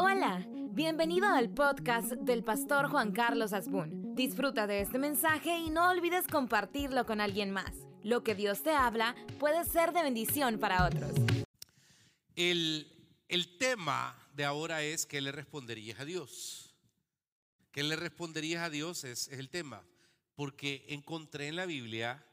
[0.00, 4.14] Hola, bienvenido al podcast del pastor Juan Carlos Asbun.
[4.14, 7.72] Disfruta de este mensaje y no olvides compartirlo con alguien más.
[8.04, 11.10] Lo que Dios te habla puede ser de bendición para otros.
[12.36, 12.86] El,
[13.26, 16.76] el tema de ahora es ¿qué le responderías a Dios?
[17.72, 19.02] ¿Qué le responderías a Dios?
[19.02, 19.82] Es, es el tema.
[20.36, 22.24] Porque encontré en la Biblia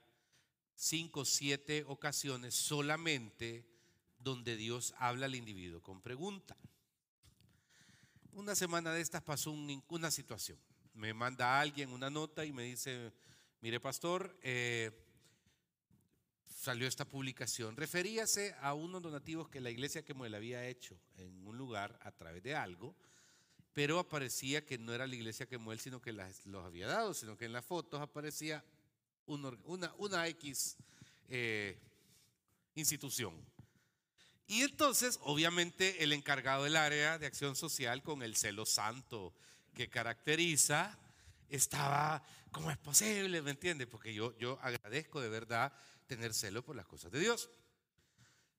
[0.76, 3.68] cinco o siete ocasiones solamente
[4.20, 6.56] donde Dios habla al individuo con pregunta.
[8.36, 10.60] Una semana de estas pasó una situación.
[10.94, 13.14] Me manda alguien una nota y me dice,
[13.62, 14.92] mire pastor, eh,
[16.54, 17.78] salió esta publicación.
[17.78, 22.12] Referíase a unos donativos que la iglesia que le había hecho en un lugar a
[22.12, 22.94] través de algo,
[23.72, 27.38] pero aparecía que no era la iglesia que él, sino que los había dado, sino
[27.38, 28.66] que en las fotos aparecía
[29.28, 29.58] una,
[29.96, 30.76] una, X
[31.30, 31.80] eh,
[32.74, 33.34] institución.
[34.48, 39.34] Y entonces, obviamente, el encargado del área de acción social, con el celo santo
[39.74, 40.98] que caracteriza,
[41.50, 43.42] estaba, ¿cómo es posible?
[43.42, 43.88] ¿Me entiende?
[43.88, 45.74] Porque yo, yo agradezco de verdad
[46.08, 47.50] tener celo por las cosas de Dios.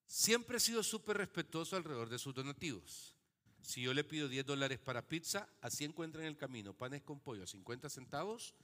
[0.06, 3.14] Siempre he sido súper respetuoso alrededor de sus donativos.
[3.60, 7.18] Si yo le pido 10 dólares para pizza, así encuentra en el camino panes con
[7.18, 8.54] pollo a 50 centavos,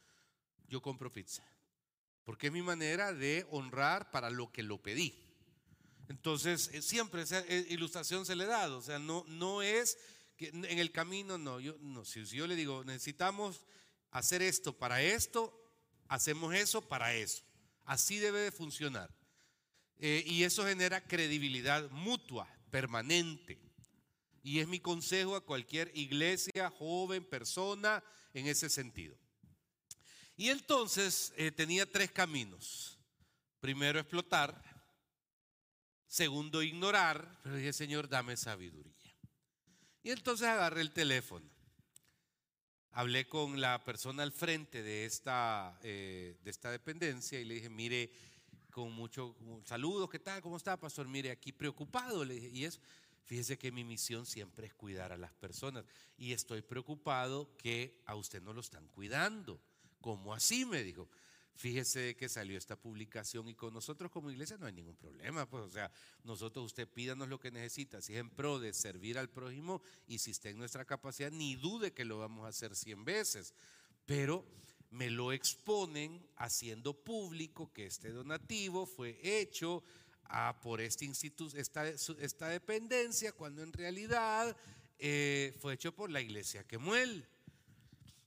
[0.68, 1.44] yo compro pizza.
[2.24, 5.31] Porque es mi manera de honrar para lo que lo pedí.
[6.08, 9.98] Entonces, eh, siempre eh, ilustración se le da, o sea, no, no es
[10.36, 13.64] que en el camino, no, yo, no, si, yo le digo, necesitamos
[14.10, 15.58] hacer esto para esto,
[16.08, 17.44] hacemos eso para eso.
[17.84, 19.10] Así debe de funcionar.
[19.98, 23.60] Eh, y eso genera credibilidad mutua, permanente.
[24.42, 28.02] Y es mi consejo a cualquier iglesia, joven, persona,
[28.34, 29.16] en ese sentido.
[30.36, 32.98] Y entonces tenía tres caminos.
[33.60, 34.60] Primero explotar,
[36.12, 37.40] Segundo, ignorar.
[37.42, 38.92] Pero dije, Señor, dame sabiduría.
[40.02, 41.48] Y entonces agarré el teléfono.
[42.90, 47.70] Hablé con la persona al frente de esta, eh, de esta dependencia y le dije,
[47.70, 48.12] mire,
[48.70, 49.34] con mucho
[49.64, 50.42] saludos, ¿qué tal?
[50.42, 51.08] ¿Cómo está, pastor?
[51.08, 52.26] Mire, aquí preocupado.
[52.30, 52.78] Y eso,
[53.24, 55.86] fíjese que mi misión siempre es cuidar a las personas.
[56.18, 59.58] Y estoy preocupado que a usted no lo están cuidando.
[60.02, 60.66] ¿Cómo así?
[60.66, 61.08] Me dijo.
[61.54, 65.48] Fíjese que salió esta publicación y con nosotros como iglesia no hay ningún problema.
[65.48, 65.90] Pues, o sea,
[66.24, 70.18] nosotros usted pídanos lo que necesita, si es en pro de servir al prójimo y
[70.18, 73.54] si está en nuestra capacidad, ni dude que lo vamos a hacer 100 veces.
[74.06, 74.44] Pero
[74.90, 79.82] me lo exponen haciendo público que este donativo fue hecho
[80.24, 84.56] a, por este instituto, esta, esta dependencia, cuando en realidad
[84.98, 87.26] eh, fue hecho por la iglesia que muere.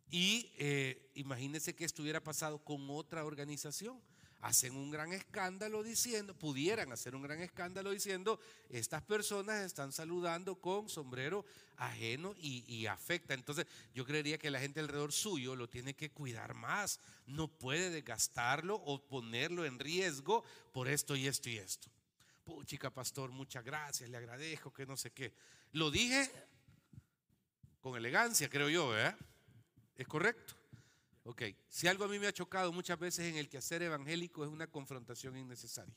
[0.09, 3.99] Y eh, imagínense que esto hubiera pasado con otra organización.
[4.41, 8.39] Hacen un gran escándalo diciendo, pudieran hacer un gran escándalo diciendo,
[8.69, 11.45] estas personas están saludando con sombrero
[11.77, 13.33] ajeno y, afecta.
[13.33, 13.65] Entonces
[13.95, 16.99] yo creería que la gente alrededor suyo lo tiene que cuidar más.
[17.25, 21.89] No puede desgastarlo o ponerlo en riesgo por esto y esto y esto.
[22.43, 25.33] Puchica, pastor, muchas gracias, le agradezco, que no sé qué.
[25.71, 26.29] Lo dije
[27.81, 29.17] con elegancia, creo yo, ¿verdad?
[29.95, 30.55] ¿Es correcto?
[31.23, 34.51] Ok, si algo a mí me ha chocado muchas veces en el quehacer evangélico es
[34.51, 35.95] una confrontación innecesaria.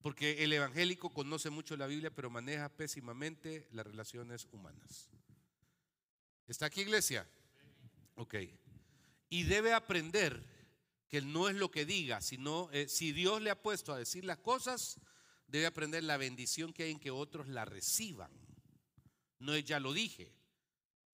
[0.00, 5.10] Porque el evangélico conoce mucho la Biblia, pero maneja pésimamente las relaciones humanas.
[6.46, 7.26] ¿Está aquí iglesia?
[8.16, 8.34] Ok.
[9.30, 10.44] Y debe aprender
[11.08, 14.24] que no es lo que diga, sino eh, si Dios le ha puesto a decir
[14.24, 15.00] las cosas,
[15.48, 18.30] debe aprender la bendición que hay en que otros la reciban.
[19.38, 20.32] No es ya lo dije,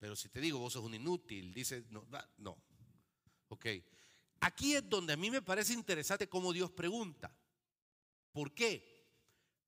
[0.00, 2.04] pero si te digo, vos sos un inútil, dice, no,
[2.38, 2.56] no.
[3.48, 3.66] Ok.
[4.40, 7.36] Aquí es donde a mí me parece interesante cómo Dios pregunta.
[8.32, 8.90] ¿Por qué?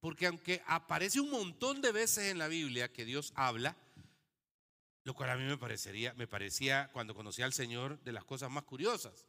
[0.00, 3.76] Porque aunque aparece un montón de veces en la Biblia que Dios habla,
[5.04, 8.50] lo cual a mí me parecería, me parecía cuando conocí al Señor de las cosas
[8.50, 9.26] más curiosas.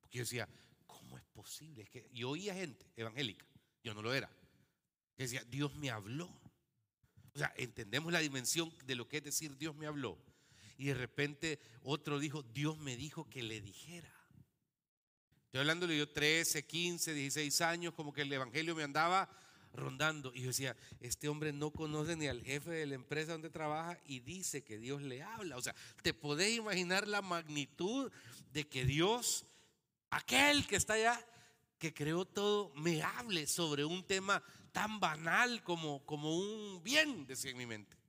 [0.00, 0.48] Porque yo decía,
[0.88, 1.84] ¿cómo es posible?
[1.84, 3.46] Es que yo oía gente evangélica,
[3.84, 4.28] yo no lo era,
[5.14, 6.26] que decía, Dios me habló.
[7.34, 10.18] O sea, entendemos la dimensión de lo que es decir Dios me habló.
[10.82, 14.12] Y de repente otro dijo, Dios me dijo que le dijera.
[15.44, 19.30] Estoy hablando de yo 13, 15, 16 años, como que el Evangelio me andaba
[19.74, 20.32] rondando.
[20.34, 23.96] Y yo decía, este hombre no conoce ni al jefe de la empresa donde trabaja
[24.06, 25.56] y dice que Dios le habla.
[25.56, 28.10] O sea, te podés imaginar la magnitud
[28.52, 29.46] de que Dios,
[30.10, 31.24] aquel que está allá,
[31.78, 34.42] que creó todo, me hable sobre un tema
[34.72, 38.01] tan banal como, como un bien, decía en mi mente.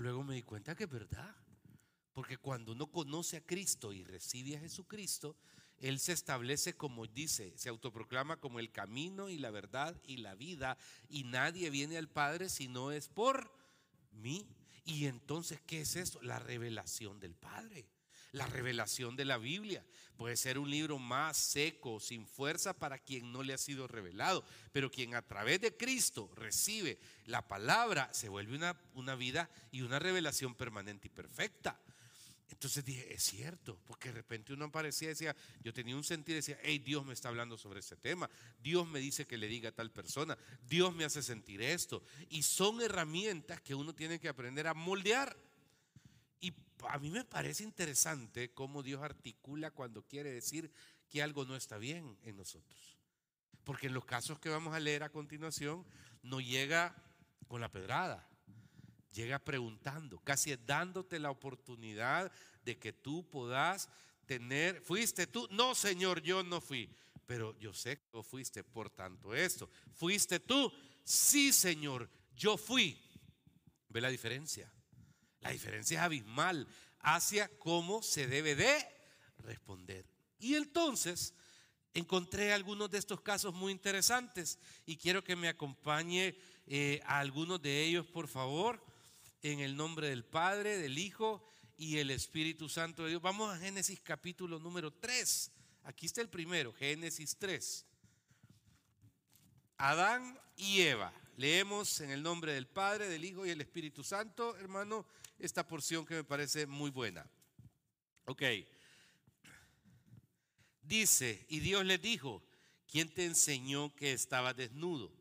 [0.00, 1.36] Luego me di cuenta que es verdad.
[2.14, 5.36] Porque cuando uno conoce a Cristo y recibe a Jesucristo,
[5.76, 10.34] Él se establece como dice, se autoproclama como el camino y la verdad y la
[10.34, 10.78] vida.
[11.10, 13.52] Y nadie viene al Padre si no es por
[14.10, 14.48] mí.
[14.86, 16.22] Y entonces, ¿qué es esto?
[16.22, 17.86] La revelación del Padre.
[18.32, 19.84] La revelación de la Biblia
[20.16, 24.44] puede ser un libro más seco, sin fuerza para quien no le ha sido revelado,
[24.72, 29.82] pero quien a través de Cristo recibe la palabra se vuelve una, una vida y
[29.82, 31.80] una revelación permanente y perfecta.
[32.50, 36.34] Entonces dije, es cierto, porque de repente uno aparecía y decía, yo tenía un sentir
[36.34, 38.28] decía, hey, Dios me está hablando sobre este tema,
[38.60, 40.36] Dios me dice que le diga a tal persona,
[40.68, 42.02] Dios me hace sentir esto.
[42.28, 45.36] Y son herramientas que uno tiene que aprender a moldear.
[46.88, 50.70] A mí me parece interesante cómo Dios articula cuando quiere decir
[51.08, 52.98] que algo no está bien en nosotros.
[53.64, 55.84] Porque en los casos que vamos a leer a continuación,
[56.22, 56.94] no llega
[57.48, 58.28] con la pedrada,
[59.12, 62.32] llega preguntando, casi dándote la oportunidad
[62.64, 63.88] de que tú puedas
[64.26, 65.48] tener, ¿fuiste tú?
[65.50, 66.88] No, Señor, yo no fui,
[67.26, 69.68] pero yo sé que tú fuiste, por tanto esto.
[69.92, 70.72] ¿Fuiste tú?
[71.02, 73.00] Sí, Señor, yo fui.
[73.88, 74.72] ¿Ve la diferencia?
[75.40, 76.66] La diferencia es abismal
[77.00, 78.86] hacia cómo se debe de
[79.38, 80.04] responder.
[80.38, 81.34] Y entonces
[81.94, 87.60] encontré algunos de estos casos muy interesantes y quiero que me acompañe eh, a algunos
[87.60, 88.84] de ellos, por favor,
[89.42, 91.42] en el nombre del Padre, del Hijo
[91.76, 93.22] y el Espíritu Santo de Dios.
[93.22, 95.50] Vamos a Génesis capítulo número 3.
[95.84, 97.86] Aquí está el primero, Génesis 3.
[99.78, 101.12] Adán y Eva.
[101.36, 105.06] Leemos en el nombre del Padre, del Hijo y el Espíritu Santo, hermano,
[105.40, 107.28] esta porción que me parece muy buena.
[108.26, 108.42] Ok.
[110.82, 112.42] Dice, y Dios le dijo,
[112.86, 115.12] ¿quién te enseñó que estaba desnudo?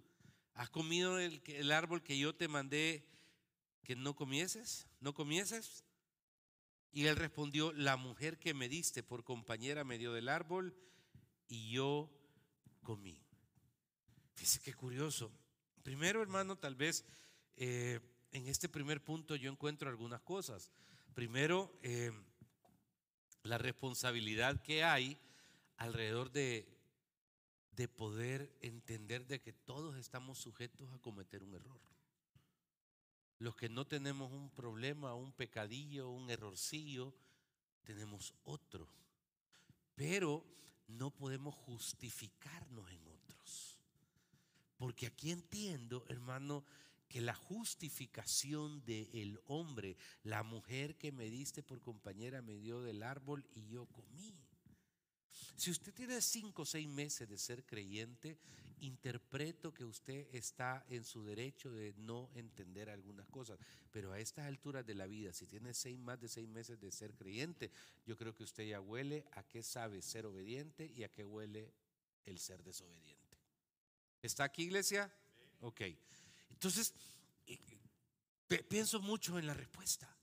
[0.54, 3.08] ¿Has comido el, el árbol que yo te mandé
[3.84, 4.88] que no comieses?
[5.00, 5.84] ¿No comieses?
[6.92, 10.76] Y él respondió, la mujer que me diste por compañera me dio del árbol
[11.48, 12.10] y yo
[12.84, 13.22] comí.
[14.34, 15.32] Fíjese qué curioso.
[15.84, 17.06] Primero, hermano, tal vez
[17.58, 18.00] eh,
[18.32, 20.72] en este primer punto yo encuentro algunas cosas.
[21.14, 22.12] Primero, eh,
[23.44, 25.18] la responsabilidad que hay
[25.78, 26.68] alrededor de,
[27.72, 31.80] de poder entender de que todos estamos sujetos a cometer un error.
[33.40, 37.14] Los que no tenemos un problema, un pecadillo, un errorcillo,
[37.84, 38.88] tenemos otro.
[39.96, 40.44] Pero
[40.88, 43.78] no podemos justificarnos en otros.
[44.78, 46.66] Porque aquí entiendo, hermano,
[47.10, 53.02] que la justificación del hombre, la mujer que me diste por compañera me dio del
[53.02, 54.38] árbol y yo comí.
[55.56, 58.38] Si usted tiene cinco o seis meses de ser creyente,
[58.82, 63.58] interpreto que usted está en su derecho de no entender algunas cosas,
[63.92, 66.92] pero a estas alturas de la vida, si tiene seis, más de seis meses de
[66.92, 67.72] ser creyente,
[68.06, 71.74] yo creo que usted ya huele a qué sabe ser obediente y a qué huele
[72.26, 73.38] el ser desobediente.
[74.22, 75.12] ¿Está aquí, iglesia?
[75.62, 75.82] Ok.
[76.50, 76.94] Entonces,
[77.48, 77.60] eh,
[78.68, 80.16] pienso mucho en la respuesta,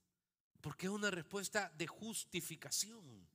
[0.60, 3.26] porque es una respuesta de justificación.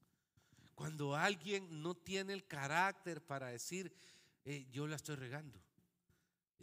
[0.76, 3.94] Cuando alguien no tiene el carácter para decir,
[4.46, 5.62] eh, yo la estoy regando.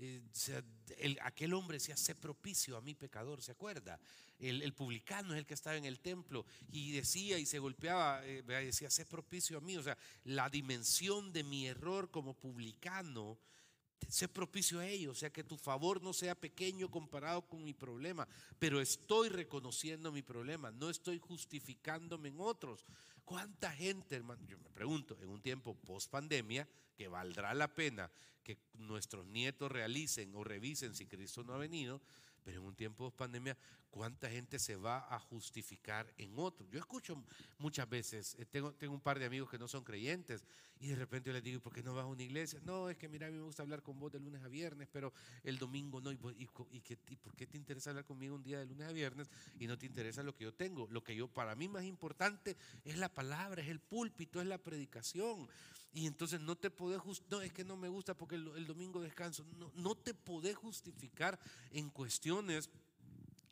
[0.01, 3.99] Eh, aquel hombre se hace propicio a mi pecador, ¿se acuerda?
[4.39, 8.43] El, publicano es el que estaba en el templo y decía y se golpeaba, eh,
[8.43, 9.77] decía, sé propicio a mí.
[9.77, 13.39] O sea, la dimensión de mi error como publicano,
[14.09, 15.13] sé propicio a ello.
[15.13, 18.29] O sea, que tu favor no sea pequeño comparado con mi problema,
[18.59, 22.85] pero estoy reconociendo mi problema, no estoy justificándome en otros.
[23.25, 24.43] ¿Cuánta gente, hermano?
[24.47, 28.11] Yo me pregunto, en un tiempo post pandemia, que valdrá la pena
[28.43, 32.01] que nuestros nietos realicen o revisen si Cristo no ha venido,
[32.43, 33.59] pero en un tiempo de pandemia,
[33.91, 36.67] ¿cuánta gente se va a justificar en otro?
[36.71, 37.23] Yo escucho
[37.59, 40.45] muchas veces, eh, tengo, un par de amigos que no son creyentes
[40.81, 42.61] y de repente yo les digo, ¿por qué no vas a una iglesia?
[42.65, 44.89] No, es que mira, a mí me gusta hablar con vos de lunes a viernes,
[44.93, 46.13] pero el domingo no.
[46.13, 46.19] ¿Y,
[46.71, 49.29] y, y, por qué te interesa hablar conmigo un día de lunes a viernes
[49.59, 50.87] y no te interesa lo que yo tengo?
[50.91, 54.59] Lo que yo, para mí más importante es la palabra, es el púlpito, es la
[54.59, 55.49] predicación.
[55.93, 59.45] Y entonces no te podés, no, es que no me gusta porque el, domingo descanso.
[59.57, 61.41] No, no te podés justificar
[61.73, 62.71] en cuestiones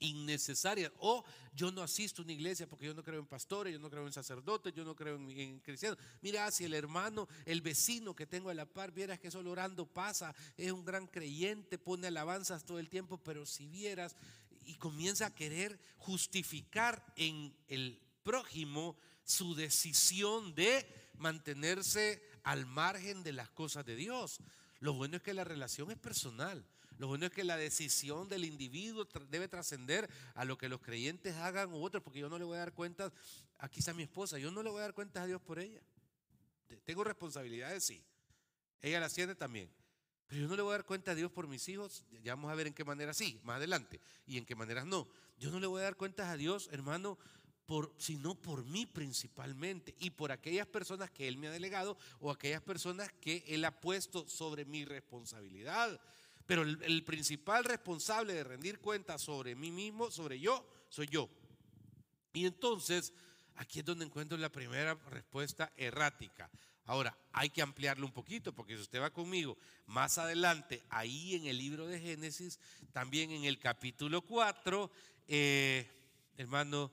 [0.00, 0.93] innecesarias.
[0.99, 1.25] O
[1.55, 4.07] yo no asisto a una iglesia porque yo no creo en pastores, yo no creo
[4.07, 5.99] en sacerdotes, yo no creo en, cristianos.
[6.21, 9.87] Mira, si el hermano, el vecino que tengo a la par, vieras que solo orando
[9.87, 14.17] pasa, es un gran creyente, pone alabanzas todo el tiempo, pero si vieras
[14.65, 20.87] y comienza a querer justificar en el prójimo su decisión de
[21.19, 24.41] mantenerse al margen de las cosas de Dios.
[24.81, 26.65] Lo bueno es que la relación es personal.
[26.99, 31.35] Lo bueno es que la decisión del individuo debe trascender a lo que los creyentes
[31.37, 33.12] hagan u otros, porque yo no le voy a dar cuentas,
[33.59, 35.83] aquí está mi esposa, yo no le voy a dar cuentas a Dios por ella.
[36.85, 38.03] Tengo responsabilidades, sí.
[38.81, 39.71] Ella las tiene también.
[40.26, 42.05] Pero yo no le voy a dar cuenta a Dios por mis hijos.
[42.23, 44.00] Ya vamos a ver en qué manera sí, más adelante.
[44.26, 45.07] Y en qué maneras no.
[45.38, 47.19] Yo no le voy a dar cuentas a Dios, hermano,
[47.99, 49.95] sino por mí principalmente.
[49.99, 53.81] Y por aquellas personas que Él me ha delegado o aquellas personas que Él ha
[53.81, 56.00] puesto sobre mi responsabilidad.
[56.47, 61.29] Pero el, principal responsable de rendir cuentas sobre mí mismo, sobre yo, soy yo.
[62.33, 63.12] Y entonces,
[63.57, 66.49] aquí es donde encuentro la primera respuesta errática.
[66.85, 71.47] Ahora, hay que ampliarlo un poquito, porque si usted va conmigo más adelante, ahí en
[71.47, 72.61] el libro de Génesis,
[72.93, 74.88] también en el capítulo 4,
[75.26, 75.91] eh,
[76.37, 76.93] hermano,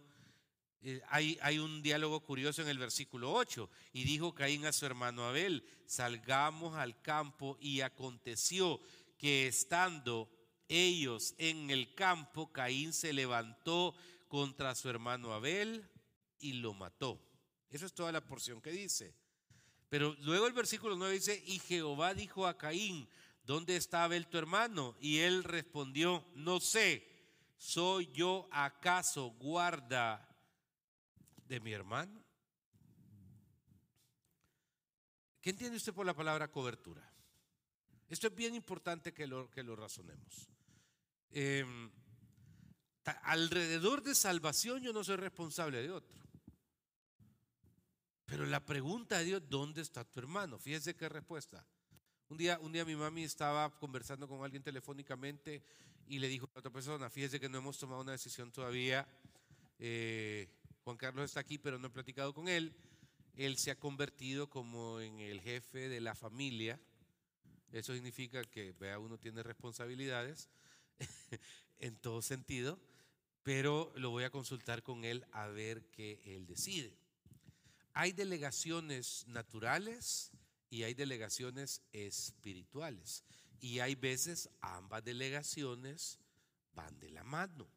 [0.82, 4.88] eh, hay, hay, un diálogo curioso en el versículo 8, y dijo Caín a su
[4.88, 8.82] hermano Abel, salgamos al campo, y aconteció
[9.24, 10.30] que estando
[10.68, 13.96] ellos en el campo, Caín se levantó
[14.28, 15.90] contra su hermano Abel
[16.40, 17.26] y lo mató.
[17.70, 19.16] Eso es toda la porción que dice.
[19.88, 23.08] Pero luego el versículo 9 dice, y Jehová dijo a Caín,
[23.46, 24.98] ¿dónde está Abel tu hermano?
[25.00, 27.08] Y él respondió, no sé,
[27.56, 30.38] ¿soy yo acaso guarda
[31.48, 32.22] de mi hermano?
[35.40, 37.13] ¿Qué entiende usted por la palabra cobertura?
[38.14, 40.48] Esto es bien importante que lo, que lo razonemos.
[41.32, 41.90] Em,
[43.24, 46.16] alrededor de salvación yo no soy responsable de otro.
[48.26, 50.60] Pero la pregunta de Dios, ¿dónde está tu hermano?
[50.60, 51.66] Fíjese qué respuesta.
[52.30, 55.64] Un día, un día mi mami estaba conversando con alguien telefónicamente
[56.06, 59.08] y le dijo a otra persona, fíjese que no hemos tomado una decisión todavía.
[59.80, 60.48] Eh,
[60.84, 62.76] Juan Carlos está aquí, pero no he platicado con él.
[63.34, 66.80] Él se ha convertido como en el jefe de la familia.
[67.74, 70.48] Eso significa que, vea, uno tiene responsabilidades
[71.80, 72.80] en todo sentido,
[73.42, 76.96] pero lo voy a consultar con él a ver qué él decide.
[77.94, 80.32] Hay delegaciones naturales
[80.70, 83.24] y hay delegaciones espirituales.
[83.60, 86.20] Y hay veces ambas delegaciones
[86.76, 87.68] van de la mano.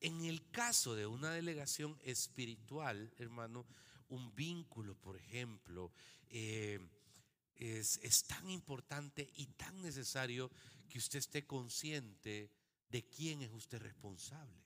[0.00, 3.66] En el caso de una delegación espiritual, hermano,
[4.10, 5.92] un vínculo, por ejemplo,
[6.28, 6.78] eh,
[7.58, 10.50] es, tan importante y tan necesario
[10.88, 12.50] que usted esté consciente
[12.88, 14.64] de quién es usted responsable.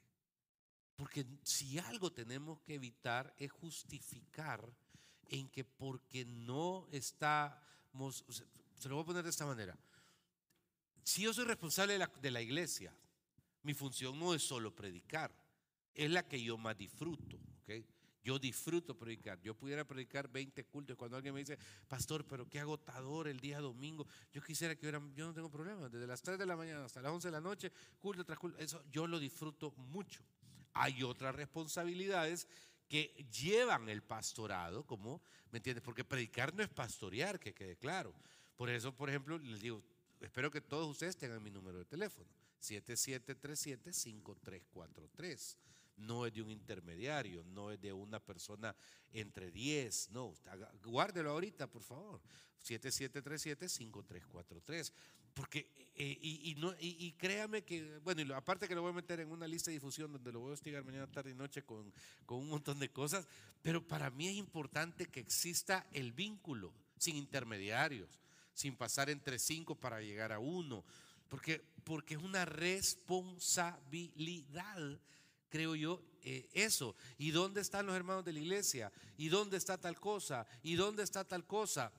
[0.95, 4.73] Porque si algo tenemos que evitar es justificar
[5.29, 8.25] en que porque no estamos,
[8.79, 9.77] se lo voy a poner de esta manera,
[11.03, 12.95] si yo soy responsable de la, iglesia,
[13.63, 15.35] mi función no es solo predicar,
[15.95, 17.39] es la que yo más disfruto.
[17.63, 17.85] ¿okay?
[18.23, 19.41] Yo disfruto predicar.
[19.43, 20.97] Yo pudiera predicar 20 cultos.
[20.97, 24.07] Cuando alguien me dice, pastor, pero qué agotador el día domingo.
[24.33, 25.89] Yo quisiera que hubiera, yo no tengo problema.
[25.89, 28.59] Desde las 3 de la mañana hasta las 11 de la noche, culto tras culto.
[28.59, 30.23] Eso yo lo disfruto mucho.
[30.75, 32.49] Hay otras responsabilidades
[32.89, 35.83] que llevan el pastorado, como, ¿me entiendes?
[35.83, 38.15] Porque predicar no es pastorear, que quede claro.
[38.55, 39.83] Por eso, por ejemplo, les digo,
[40.21, 42.29] espero que todos ustedes tengan mi número de teléfono,
[42.61, 45.57] 7737-5343.
[45.97, 48.75] No es de un intermediario, no es de una persona
[49.13, 50.35] entre 10, no,
[50.83, 52.21] guárdelo ahorita, por favor.
[52.63, 54.93] 7737-5343.
[55.35, 59.31] Porque, eh, y, no, y, créame que, bueno, aparte que lo voy a meter en
[59.31, 61.91] una lista de difusión donde lo voy a hostigar mañana, tarde y noche con,
[62.27, 63.27] con un montón de cosas,
[63.63, 68.21] pero para mí es importante que exista el vínculo, sin intermediarios,
[68.53, 70.85] sin pasar entre cinco para llegar a uno,
[71.31, 75.01] porque, porque es una responsabilidad
[75.53, 76.97] creo yo, eh, eso.
[77.19, 78.91] ¿Y dónde están los hermanos de la iglesia?
[79.19, 80.47] ¿Y dónde está tal cosa?
[80.63, 81.93] ¿Y dónde está tal cosa?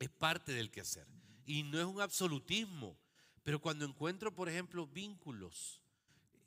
[0.00, 1.06] Es parte del quehacer.
[1.46, 2.98] Y no es un absolutismo.
[3.44, 5.80] Pero cuando encuentro, por ejemplo, vínculos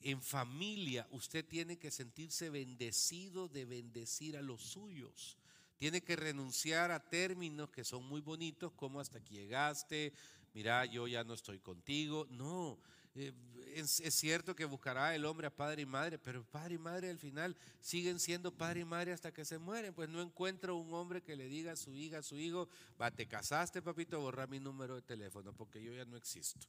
[0.02, 5.38] en familia, usted tiene que sentirse bendecido de bendecir a los suyos.
[5.78, 10.12] Tiene que renunciar a términos que son muy bonitos, como hasta aquí llegaste,
[10.54, 12.28] mira, yo ya no estoy contigo.
[12.32, 12.80] No,
[13.18, 13.34] eh,
[13.76, 17.20] es, cierto que buscará el hombre a padre y madre, pero padre y madre al
[17.20, 19.94] final siguen siendo padre y madre hasta que se mueren.
[19.94, 22.70] Pues no encuentro un hombre que le diga a su hija, a su hijo,
[23.00, 26.68] va, te casaste, papito, borra mi número de teléfono porque yo ya no existo.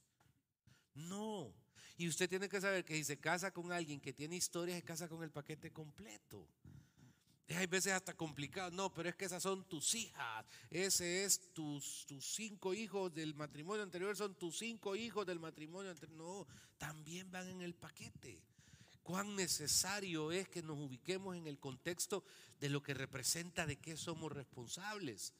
[0.95, 1.53] No.
[1.97, 4.83] Y usted tiene que saber que si se casa con alguien que tiene historia, se
[4.83, 6.47] casa con el paquete completo.
[7.55, 8.71] Hay veces hasta complicado.
[8.71, 10.45] No, pero es que esas son tus hijas.
[10.69, 15.91] Ese es tus, tus cinco hijos del matrimonio anterior, son tus cinco hijos del matrimonio
[15.91, 16.17] anterior.
[16.17, 18.43] No, también van en el paquete.
[19.01, 22.23] Cuán necesario es que nos ubiquemos en el contexto
[22.59, 25.33] de lo que representa de qué somos responsables.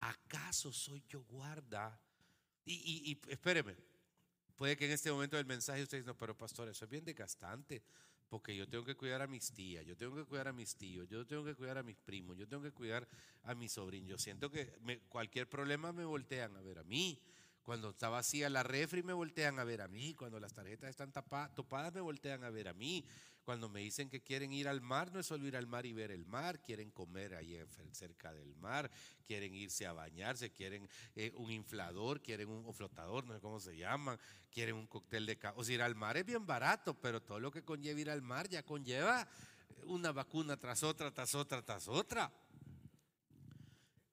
[0.00, 2.00] ¿Acaso soy yo guarda?
[2.64, 2.74] Y,
[3.10, 3.76] y, espéreme,
[4.54, 7.04] puede que en este momento del mensaje usted diga, no, pero pastor, eso es bien
[7.04, 7.82] desgastante
[8.28, 11.08] porque yo tengo que cuidar a mis tías, yo tengo que cuidar a mis tíos,
[11.08, 13.06] yo tengo que cuidar a mis primos, yo tengo que cuidar
[13.44, 14.08] a mis sobrinos.
[14.08, 14.72] Yo siento que
[15.08, 17.20] cualquier problema me voltean a ver a mí.
[17.64, 20.14] Cuando está vacía la refri me voltean a ver a mí.
[20.14, 23.06] Cuando las tarjetas están topadas me voltean a ver a mí.
[23.42, 25.92] Cuando me dicen que quieren ir al mar, no es solo ir al mar y
[25.92, 27.58] ver el mar, quieren comer ahí
[27.92, 28.90] cerca del mar,
[29.22, 33.76] quieren irse a bañarse, quieren eh, un inflador, quieren un, flotador, no sé cómo se
[33.76, 34.18] llaman,
[34.50, 35.38] quieren un cóctel de...
[35.56, 38.22] O sea, ir al mar es bien barato, pero todo lo que conlleva ir al
[38.22, 39.26] mar ya conlleva
[39.84, 42.32] una vacuna tras otra, tras otra, tras otra.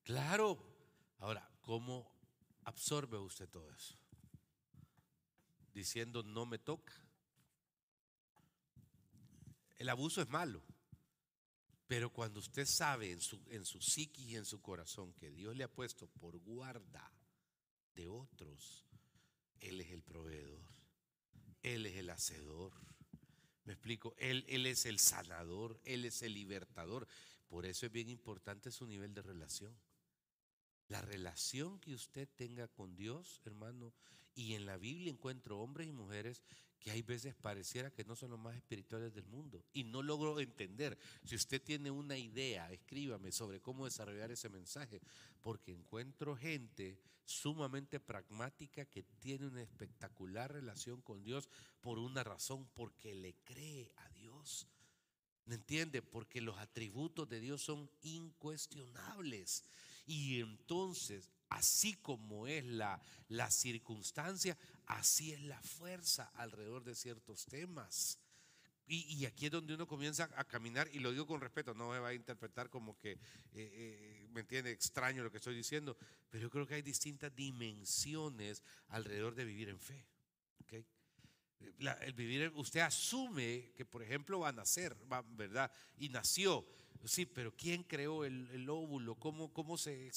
[0.03, 0.57] Claro.
[1.19, 2.20] Ahora, ¿cómo
[2.63, 3.95] absorbe usted todo eso?
[5.73, 6.93] Diciendo no me toca.
[9.77, 10.61] El abuso es malo.
[11.91, 15.57] Pero cuando usted sabe en su, en su psiquis y en su corazón que Dios
[15.57, 17.11] le ha puesto por guarda
[17.95, 18.85] de otros,
[19.59, 20.63] Él es el proveedor,
[21.63, 22.71] Él es el hacedor.
[23.65, 27.09] Me explico, Él, Él es el sanador, Él es el libertador.
[27.49, 29.75] Por eso es bien importante su nivel de relación.
[30.91, 33.93] La relación que usted tenga con Dios, hermano,
[34.35, 36.41] y en la Biblia encuentro hombres y mujeres
[36.81, 39.63] que hay veces pareciera que no son los más espirituales del mundo.
[39.71, 40.97] Y no logro entender.
[41.23, 44.99] Si usted tiene una idea, escríbame sobre cómo desarrollar ese mensaje,
[45.41, 51.47] porque encuentro gente sumamente pragmática que tiene una espectacular relación con Dios
[51.79, 54.67] por una razón, porque le cree a Dios.
[55.45, 56.01] ¿Me entiende?
[56.01, 59.63] Porque los atributos de Dios son incuestionables.
[60.05, 67.45] Y entonces, así como es la, la circunstancia, así es la fuerza alrededor de ciertos
[67.45, 68.19] temas.
[68.93, 71.99] Y, aquí es donde uno comienza a caminar, y lo digo con respeto, no me
[71.99, 73.19] va a interpretar como que, eh,
[73.53, 75.95] eh, me entiende, extraño lo que estoy diciendo,
[76.29, 80.05] pero yo creo que hay distintas dimensiones alrededor de vivir en fe.
[82.01, 84.95] El vivir, usted asume que, por ejemplo, va a nacer,
[85.35, 85.71] ¿verdad?
[85.97, 86.65] Y nació.
[87.03, 89.15] Sí, pero ¿quién creó el, óvulo?
[89.15, 90.11] ¿Cómo, cómo se,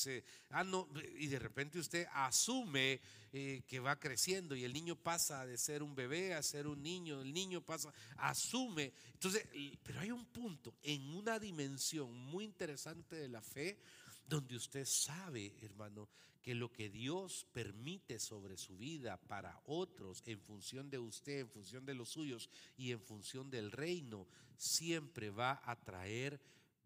[0.50, 3.00] Ah, no, y de repente usted asume
[3.32, 6.82] eh, que va creciendo y el niño pasa de ser un bebé a ser un
[6.82, 8.92] niño, el niño pasa, asume.
[9.14, 9.48] Entonces,
[9.82, 13.78] pero hay un punto en una dimensión muy interesante de la fe
[14.26, 16.08] donde usted sabe, hermano,
[16.42, 21.48] que lo que Dios permite sobre su vida para otros en función de usted, en
[21.48, 26.40] función de los suyos y en función del reino, siempre va a traer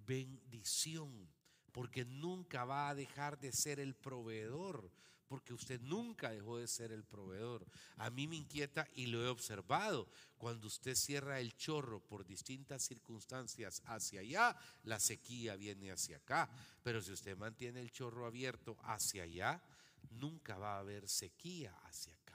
[0.06, 1.28] bendición,
[1.72, 4.92] porque nunca va a dejar de ser el proveedor,
[5.28, 7.66] porque usted nunca dejó de ser el proveedor.
[7.96, 12.82] A mí me inquieta y lo he observado, cuando usted cierra el chorro por distintas
[12.82, 16.50] circunstancias hacia allá, la sequía viene hacia acá,
[16.82, 19.62] pero si usted mantiene el chorro abierto hacia allá,
[20.10, 22.28] nunca va a haber sequía hacia acá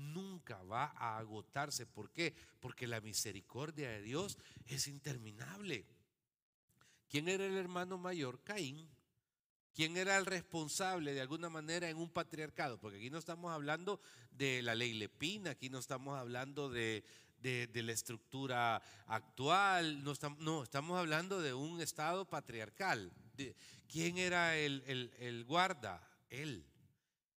[0.00, 1.86] nunca va a agotarse.
[1.86, 2.34] ¿Por qué?
[2.60, 5.86] Porque la misericordia de Dios es interminable.
[7.08, 8.42] ¿Quién era el hermano mayor?
[8.42, 8.88] Caín.
[9.74, 12.78] ¿Quién era el responsable de alguna manera en un patriarcado?
[12.78, 14.00] Porque aquí no estamos hablando
[14.32, 17.04] de la ley lepina, aquí no estamos hablando de,
[17.42, 23.12] la estructura actual, no estamos, no, estamos hablando de un estado patriarcal.
[23.88, 24.82] ¿Quién era el,
[25.18, 26.06] el guarda?
[26.28, 26.66] Él.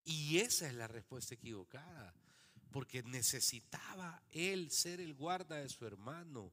[0.04, 2.14] Y esa es la respuesta equivocada,
[2.70, 6.52] porque necesitaba él ser el guarda de su hermano.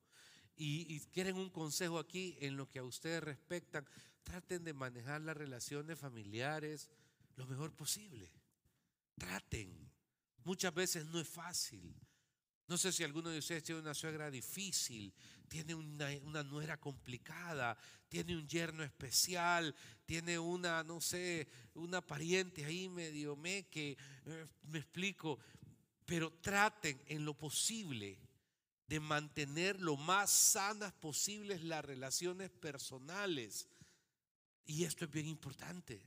[0.60, 3.88] Y, quieren un consejo aquí en lo que a ustedes respectan.
[4.24, 6.90] Traten de manejar las relaciones familiares
[7.36, 8.32] lo mejor posible.
[9.16, 9.92] Traten.
[10.44, 11.96] Muchas veces no es fácil.
[12.68, 15.14] No sé si alguno de ustedes tiene una suegra difícil,
[15.48, 17.78] tiene una, una, nuera complicada,
[18.10, 19.74] tiene un yerno especial,
[20.06, 25.40] tiene una, no sé, una pariente ahí medio me que, eh, me explico,
[26.06, 28.27] pero traten en lo posible
[28.88, 33.68] de mantener lo más sanas posibles las relaciones personales.
[34.66, 36.02] Y esto es bien importante,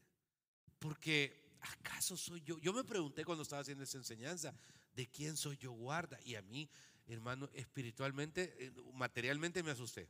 [0.78, 2.58] porque ¿acaso soy yo?
[2.58, 4.54] Yo me pregunté cuando estaba haciendo esa enseñanza,
[4.94, 6.18] ¿de quién soy yo guarda?
[6.24, 6.68] Y a mí,
[7.06, 10.08] hermano, espiritualmente, eh, materialmente me asusté.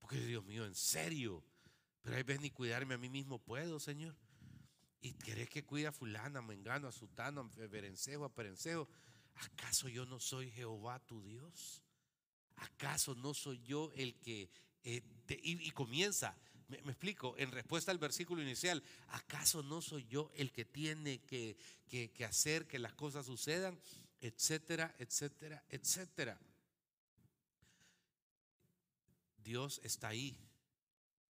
[0.00, 1.42] Porque Dios mío, en serio.
[2.02, 4.14] Pero hay veces ni cuidarme a mí mismo puedo, Señor.
[5.00, 8.88] Y querés que cuida a fulana, a mengano, a sutano, a berencejo, a perencejo.
[9.36, 11.82] ¿Acaso yo no soy Jehová tu Dios?
[12.56, 14.50] ¿Acaso no soy yo el que...
[14.84, 15.02] Eh,
[15.42, 16.36] y, comienza,
[16.68, 21.56] me, explico, en respuesta al versículo inicial, ¿acaso no soy yo el que tiene que,
[21.88, 23.78] que hacer que las cosas sucedan?
[24.20, 26.40] Etcétera, etcétera, etcétera.
[29.38, 30.36] Dios está ahí.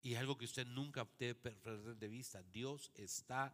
[0.02, 2.42] Y algo que usted nunca debe perder de vista.
[2.44, 3.54] Dios está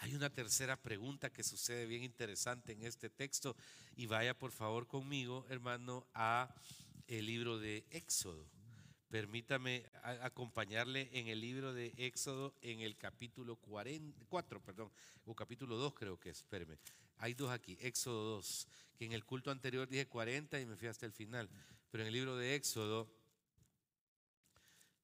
[0.00, 3.54] hay una tercera pregunta que sucede bien interesante en este texto
[3.96, 6.54] y vaya por favor conmigo, hermano, a
[7.06, 8.48] el libro de Éxodo.
[9.10, 9.84] Permítame
[10.22, 14.90] acompañarle en el libro de Éxodo en el capítulo 4, perdón,
[15.26, 16.78] o capítulo 2 creo que es, espéreme.
[17.18, 20.88] Hay dos aquí, Éxodo 2, que en el culto anterior dije 40 y me fui
[20.88, 21.50] hasta el final,
[21.90, 23.12] pero en el libro de Éxodo,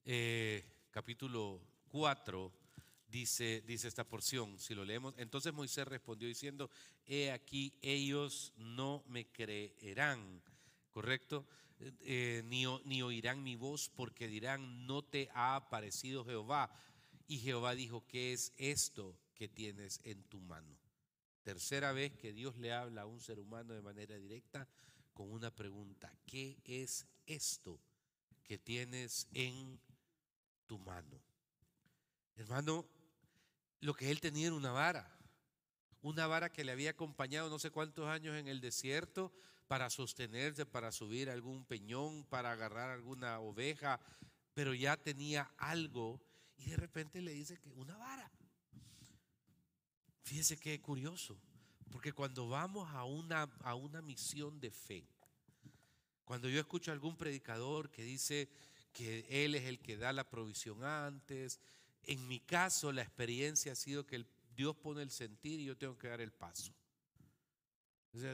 [0.06, 2.65] eh, capítulo 4,
[3.08, 6.70] dice, dice esta porción, si lo leemos, entonces Moisés respondió diciendo,
[7.04, 10.42] he aquí, ellos no me creerán,
[10.90, 11.46] ¿correcto?
[11.78, 16.70] Eh, ni, ni oirán mi voz porque dirán, no te ha aparecido Jehová.
[17.28, 20.76] Y Jehová dijo, ¿qué es esto que tienes en tu mano?
[21.42, 24.68] Tercera vez que Dios le habla a un ser humano de manera directa
[25.12, 27.80] con una pregunta, ¿qué es esto
[28.42, 29.80] que tienes en
[30.66, 31.20] tu mano?
[32.36, 32.86] Hermano,
[33.80, 35.10] lo que él tenía era una vara,
[36.02, 39.32] una vara que le había acompañado no sé cuántos años en el desierto,
[39.66, 44.00] para sostenerse, para subir algún peñón, para agarrar alguna oveja,
[44.54, 46.20] pero ya tenía algo
[46.56, 48.30] y de repente le dice que una vara.
[50.22, 51.38] Fíjese qué curioso,
[51.90, 55.08] porque cuando vamos a una, a una misión de fe,
[56.24, 58.48] cuando yo escucho a algún predicador que dice
[58.92, 61.60] que Él es el que da la provisión antes,
[62.06, 65.98] en mi caso la experiencia ha sido que Dios pone el sentir y yo tengo
[65.98, 66.72] que dar el paso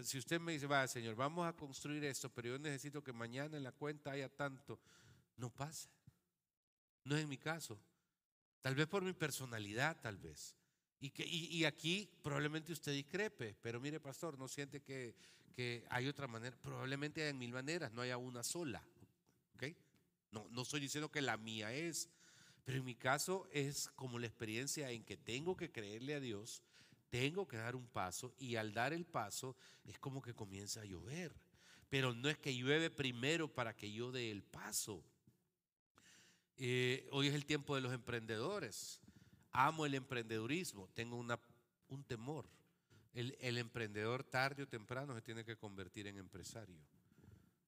[0.04, 3.56] si usted me dice, va, Señor, vamos a construir esto, pero yo necesito que mañana
[3.56, 4.78] en la cuenta haya tanto,
[5.36, 5.90] no pasa.
[7.04, 7.80] No es en mi caso.
[8.60, 10.54] Tal vez por mi personalidad, tal vez.
[11.00, 15.16] Y, que, y, aquí probablemente usted discrepe, pero mire, pastor, no siente que,
[15.52, 16.56] que hay otra manera.
[16.60, 18.80] Probablemente hay mil maneras, no haya una sola.
[19.56, 19.76] ¿okay?
[20.30, 22.08] No, no estoy diciendo que la mía es,
[22.64, 26.62] pero en mi caso es como la experiencia en que tengo que creerle a Dios
[27.12, 30.86] tengo que dar un paso y al dar el paso es como que comienza a
[30.86, 31.30] llover.
[31.90, 35.04] Pero no es que llueve primero para que yo dé el paso.
[36.56, 38.98] Eh, hoy es el tiempo de los emprendedores.
[39.50, 41.38] Amo el emprendedurismo, tengo una,
[41.88, 42.48] un temor.
[43.12, 46.78] El, el, emprendedor tarde o temprano se tiene que convertir en empresario.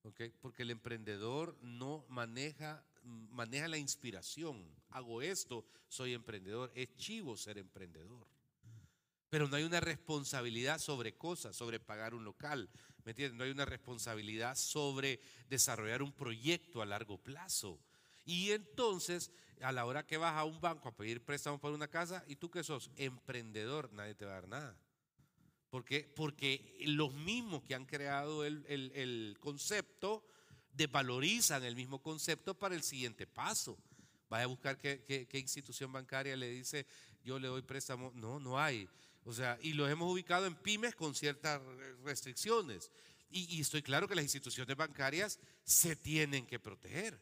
[0.04, 0.32] ¿okay?
[0.40, 4.64] Porque el emprendedor no maneja, maneja la inspiración.
[4.90, 6.72] Hago esto, soy emprendedor.
[6.74, 8.26] Es chivo ser emprendedor
[9.34, 12.70] pero no hay una responsabilidad sobre cosas, sobre pagar un local,
[13.02, 13.36] ¿me entiendes?
[13.36, 17.80] No hay una responsabilidad sobre desarrollar un proyecto a largo plazo.
[18.24, 21.88] Y entonces, a la hora que vas a un banco a pedir préstamo para una
[21.88, 22.92] casa, ¿y tú que sos?
[22.94, 24.78] Emprendedor, nadie te va a dar nada.
[25.68, 26.08] ¿Por qué?
[26.14, 30.24] Porque los mismos que han creado el, concepto
[30.74, 33.78] desvalorizan el mismo concepto para el siguiente paso.
[34.28, 36.86] Vaya a buscar qué institución bancaria le dice,
[37.24, 38.12] yo le doy préstamo.
[38.14, 38.88] No, no hay.
[39.24, 41.60] O sea, y los hemos ubicado en pymes con ciertas
[42.04, 42.90] restricciones.
[43.30, 47.18] Y, estoy claro que las instituciones bancarias se tienen que proteger.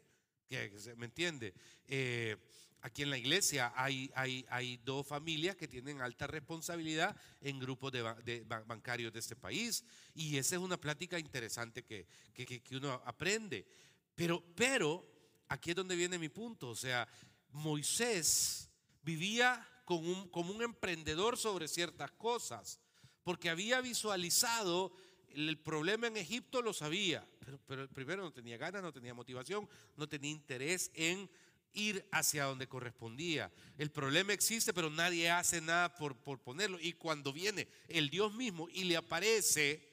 [0.97, 1.55] ¿Me entiende?
[1.87, 2.37] Eh,
[2.83, 7.93] aquí en la iglesia hay, hay, hay, dos familias que tienen alta responsabilidad en grupos
[7.93, 9.85] de, bancarios de este país.
[10.15, 13.67] Y esa es una plática interesante que, que, que uno aprende.
[14.15, 15.07] Pero, pero
[15.49, 16.69] aquí es donde viene mi punto.
[16.69, 17.09] O sea,
[17.51, 18.71] Moisés
[19.03, 22.81] vivía como un, emprendedor sobre ciertas cosas,
[23.25, 24.93] porque había visualizado
[25.35, 29.69] el problema en Egipto, lo sabía, pero, pero primero no tenía ganas, no tenía motivación,
[29.97, 31.29] no tenía interés en
[31.75, 33.51] ir hacia donde correspondía.
[33.79, 36.79] El problema existe, pero nadie hace nada por, ponerlo.
[36.81, 39.89] Y cuando viene el Dios mismo y le aparece,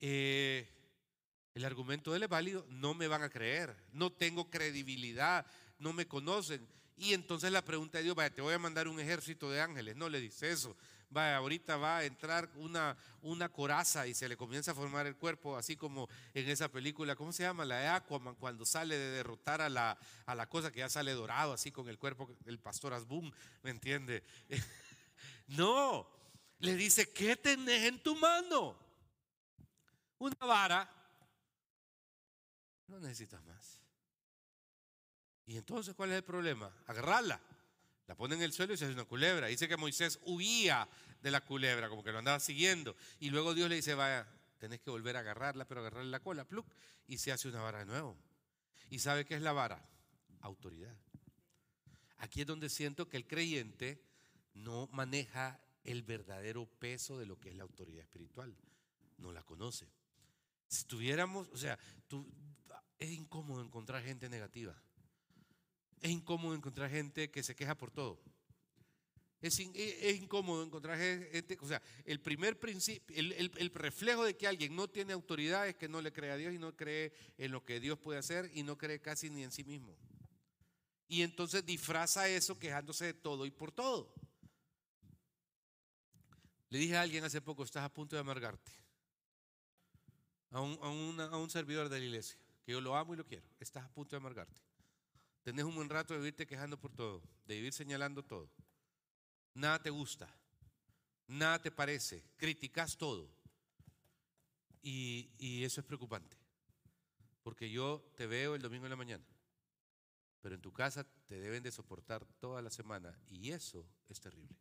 [0.00, 0.68] eh,
[1.54, 5.46] el argumento de él es válido, no me van a creer, no tengo credibilidad,
[5.78, 6.66] no me conocen.
[6.96, 9.96] Y entonces la pregunta de Dios, vaya, te voy a mandar un ejército de ángeles.
[9.96, 10.76] No le dice eso.
[11.10, 15.16] Vaya, ahorita va a entrar una, una coraza y se le comienza a formar el
[15.16, 17.64] cuerpo, así como en esa película, ¿cómo se llama?
[17.64, 21.12] La de Aquaman, cuando sale de derrotar a la, a la cosa que ya sale
[21.12, 24.22] dorado, así con el cuerpo del pastor Asbun, ¿me entiende?
[25.48, 26.06] no,
[26.58, 28.76] le dice, ¿qué tenés en tu mano?
[30.18, 30.90] Una vara.
[32.86, 33.80] No necesitas más.
[35.46, 36.70] Y entonces, ¿cuál es el problema?
[36.86, 37.40] Agarrarla.
[38.08, 39.46] La pone en el suelo y se hace una culebra.
[39.48, 40.88] Dice que Moisés huía
[41.22, 42.96] de la culebra, como que lo andaba siguiendo.
[43.20, 44.26] Y luego Dios le dice, vaya,
[44.58, 46.66] tenés que volver a agarrarla, pero agarrarle la cola, pluk,
[47.06, 48.16] y se hace una vara de nuevo.
[48.88, 49.86] ¿Y sabe qué es la vara?
[50.40, 50.96] Autoridad.
[52.16, 54.02] Aquí es donde siento que el creyente
[54.54, 58.56] no maneja el verdadero peso de lo que es la autoridad espiritual.
[59.18, 59.86] No la conoce.
[60.66, 61.78] Si tuviéramos, o sea,
[62.98, 64.74] es incómodo encontrar gente negativa.
[66.00, 68.20] Es incómodo encontrar gente que se queja por todo.
[69.40, 74.88] Es, incómodo encontrar gente, o sea, el primer principio, el, reflejo de que alguien no
[74.88, 77.78] tiene autoridad es que no le cree a Dios y no cree en lo que
[77.78, 79.96] Dios puede hacer y no cree casi ni en sí mismo.
[81.06, 84.12] Y entonces disfraza eso quejándose de todo y por todo.
[86.68, 88.72] Le dije a alguien hace poco, estás a punto de amargarte.
[90.50, 93.46] A un, a un servidor de la iglesia, que yo lo amo y lo quiero.
[93.60, 94.67] Estás a punto de amargarte.
[95.42, 98.50] Tenés un buen rato de vivirte quejando por todo, de vivir señalando todo
[99.58, 100.28] nada te gusta,
[101.26, 103.28] nada te parece, criticas todo.
[104.80, 106.36] Y, eso es preocupante,
[107.42, 109.24] porque yo te veo el domingo en la mañana,
[110.40, 114.56] pero en tu casa te deben de soportar toda la semana y eso es terrible.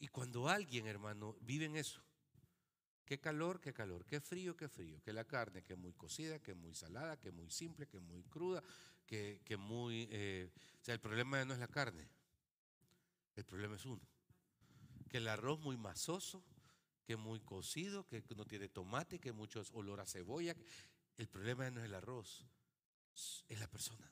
[0.00, 2.02] Y cuando alguien, hermano, vive en eso,
[3.12, 6.54] qué calor, qué calor, qué frío, qué frío, que la carne que muy cocida, que
[6.54, 8.62] muy salada, que muy simple, que muy cruda,
[9.06, 10.08] que, que muy...
[10.10, 10.48] Eh,
[10.80, 12.08] o sea, el problema no es la carne,
[13.36, 14.00] el problema es uno.
[15.10, 16.42] Que el arroz muy masoso,
[17.04, 20.56] que muy cocido, que no tiene tomate, que mucho olor a cebolla.
[21.18, 22.46] El problema no es el arroz,
[23.46, 24.10] es la persona.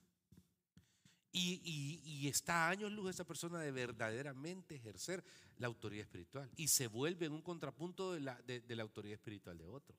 [1.32, 5.24] Y, está a años luz esa persona de verdaderamente ejercer
[5.58, 6.50] la autoridad espiritual.
[6.56, 9.98] Y se vuelve en un contrapunto de la, autoridad espiritual de otros,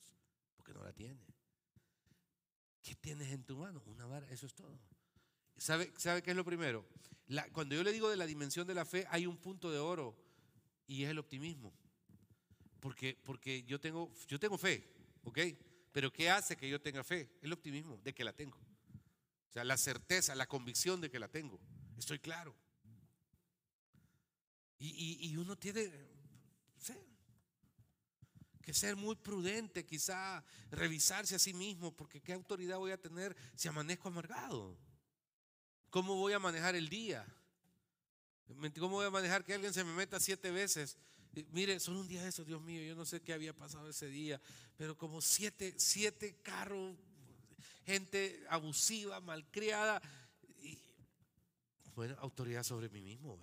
[0.55, 1.21] porque no la tiene.
[2.81, 3.81] ¿Qué tienes en tu mano?
[3.85, 4.79] Una vara, eso es todo.
[5.57, 6.85] ¿Sabe, ¿Sabe qué es lo primero?
[7.53, 10.17] cuando yo le digo de la dimensión de la fe, hay un punto de oro
[10.85, 11.73] y es el optimismo.
[12.81, 14.91] Porque, porque yo, tengo, yo tengo fe,
[15.23, 15.39] ¿ok?
[15.91, 17.29] Pero ¿qué hace que yo tenga fe?
[17.41, 18.57] El optimismo de que la tengo.
[19.51, 21.59] O sea, la certeza, la convicción de que la tengo.
[21.97, 22.55] Estoy claro.
[24.79, 25.91] Y, uno tiene
[28.61, 33.35] que ser muy prudente, quizá revisarse a sí mismo, porque ¿qué autoridad voy a tener
[33.53, 34.77] si amanezco amargado?
[35.89, 37.27] ¿Cómo voy a manejar el día?
[38.79, 40.97] ¿Cómo voy a manejar que alguien se me meta siete veces?
[41.51, 44.07] Mire, son un día de eso, Dios mío, yo no sé qué había pasado ese
[44.07, 44.41] día,
[44.77, 46.95] pero como siete, siete carros,
[47.85, 50.01] gente abusiva, malcriada.
[50.61, 50.77] Y,
[51.95, 53.39] bueno, autoridad sobre mí mismo.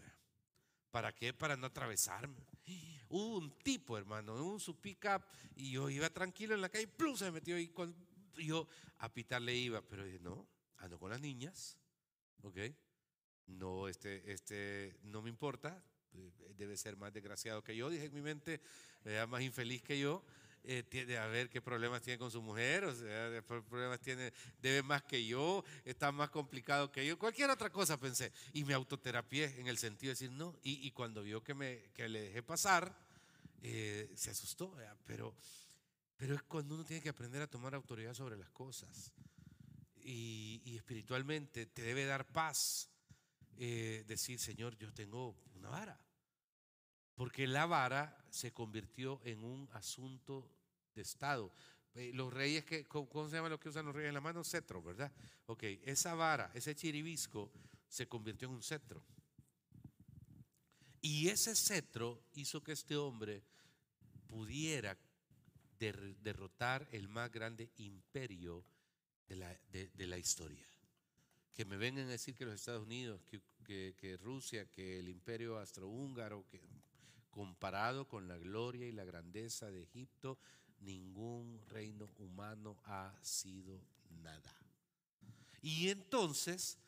[0.90, 1.32] ¿Para qué?
[1.32, 2.46] Para no atravesarme.
[3.08, 5.22] Hubo un tipo, hermano, un su pick-up
[5.56, 7.72] y yo iba tranquilo en la calle, plus se me metió y
[8.36, 10.46] yo a pitarle iba, pero dije, no,
[10.76, 11.78] ando con las niñas
[12.42, 12.58] ¿ok?
[13.46, 18.14] No, este, este, no me importa, eh, debe ser más desgraciado que yo, dije en
[18.14, 18.60] mi mente,
[19.28, 20.22] más infeliz que yo,
[20.64, 24.82] eh, tiene, a ver qué problemas tiene con su mujer, o sea, problemas tiene, debe
[24.82, 28.32] más que yo, está más complicado que yo, cualquier otra cosa pensé.
[28.52, 30.58] Y me autoterapié en el sentido de decir no.
[30.62, 32.96] Y, cuando vio que, me, que le dejé pasar,
[33.62, 35.34] eh, se asustó, pero,
[36.16, 39.12] pero es cuando uno tiene que aprender a tomar autoridad sobre las cosas
[40.08, 42.88] y, espiritualmente te debe dar paz
[43.58, 46.00] eh, decir, Señor, yo tengo una vara.
[47.18, 50.48] Porque la vara se convirtió en un asunto
[50.94, 51.52] de Estado.
[51.96, 54.44] Eh, los reyes, que, ¿cómo se llama lo que usan los reyes en la mano?
[54.44, 55.10] Cetro, ¿verdad?
[55.46, 57.50] Ok, esa vara, ese chiribisco,
[57.88, 59.02] se convirtió en un cetro.
[61.00, 63.42] Y ese cetro hizo que este hombre
[64.28, 64.96] pudiera
[65.80, 68.64] derrotar el más grande imperio
[69.26, 70.64] de la, historia.
[71.52, 75.58] Que me vengan a decir que los Estados Unidos, que, que, Rusia, que el imperio
[75.58, 76.60] astrohúngaro, que
[77.30, 80.38] comparado con la gloria y la grandeza de Egipto,
[80.80, 83.80] ningún reino humano ha sido
[84.22, 84.56] nada.
[85.60, 86.78] Y entonces,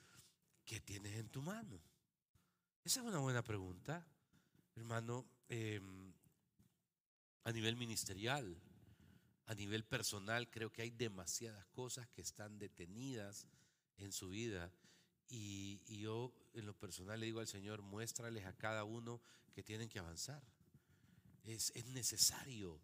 [0.64, 1.80] ¿qué tienes en tu mano?
[2.84, 4.06] Esa es una buena pregunta,
[4.76, 6.12] hermano, em,
[7.44, 8.56] a nivel ministerial
[9.50, 13.48] a nivel personal creo que hay demasiadas cosas que están detenidas
[13.98, 14.72] en su vida
[15.30, 19.20] y, yo en lo personal le digo al Señor, muéstrales a cada uno
[19.52, 20.42] que tienen que avanzar.
[21.44, 22.80] Es, necesario.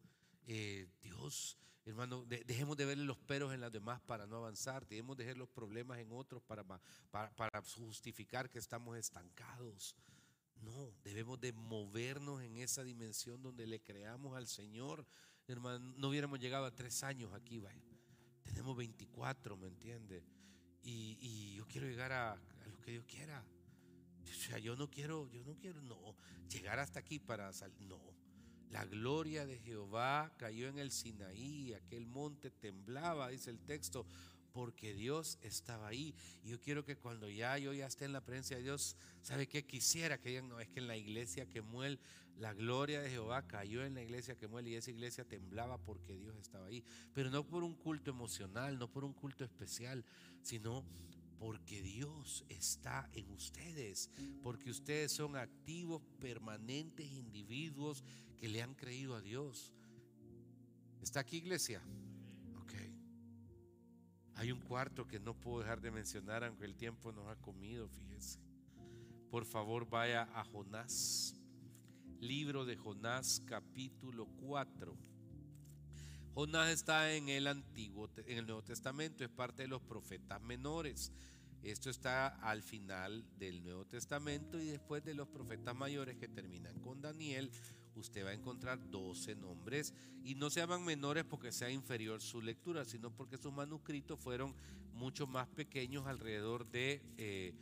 [0.46, 5.16] Eh, Dios, hermano, dejemos de verle los peros en las demás para no avanzar, dejemos
[5.16, 6.64] de ver los problemas en otros para,
[7.10, 9.96] para, para justificar que estamos estancados.
[10.62, 15.06] No, debemos de movernos en esa dimensión donde le creamos al Señor
[15.52, 17.82] hermano, no hubiéramos llegado a tres años aquí, vaya.
[18.42, 20.24] Tenemos 24, ¿me entiende?
[20.88, 23.44] Y, yo quiero llegar a, a, lo que Dios quiera.
[24.22, 26.14] O sea, yo no quiero, yo no quiero, no,
[26.48, 28.00] llegar hasta aquí para salir, no.
[28.70, 34.06] La gloria de Jehová cayó en el Sinaí, aquel monte temblaba, dice el texto,
[34.52, 36.14] porque Dios estaba ahí.
[36.42, 39.46] Y yo quiero que cuando ya yo ya esté en la presencia de Dios, ¿sabe
[39.46, 40.18] qué quisiera?
[40.18, 41.98] Que digan, no, es que en la iglesia que muere
[42.38, 46.16] la gloria de Jehová cayó en la iglesia que muere y esa iglesia temblaba porque
[46.16, 46.84] Dios estaba ahí.
[47.14, 50.04] Pero no por un culto emocional, no por un culto especial,
[50.42, 50.84] sino
[51.38, 54.10] porque Dios está en ustedes,
[54.42, 58.04] porque ustedes son activos, permanentes individuos
[58.36, 59.72] que le han creído a Dios.
[61.00, 61.82] ¿Está aquí iglesia?
[62.60, 62.72] Ok.
[64.34, 67.88] Hay un cuarto que no puedo dejar de mencionar, aunque el tiempo nos ha comido,
[67.88, 68.40] fíjese.
[69.30, 71.34] Por favor, vaya a Jonás.
[72.20, 74.96] Libro de Jonás, capítulo 4.
[76.34, 81.12] Jonás está en el Antiguo, en el Nuevo Testamento, es parte de los profetas menores.
[81.62, 86.80] Esto está al final del Nuevo Testamento y después de los profetas mayores que terminan
[86.80, 87.50] con Daniel,
[87.96, 89.92] usted va a encontrar 12 nombres
[90.24, 94.54] y no se llaman menores porque sea inferior su lectura, sino porque sus manuscritos fueron
[94.94, 97.52] mucho más pequeños alrededor de, eh,